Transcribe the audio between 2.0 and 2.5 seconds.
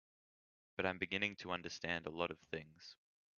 a lot of